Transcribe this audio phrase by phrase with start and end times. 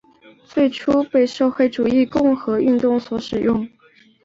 [0.43, 3.69] 最初被社会主义共和运动所使用。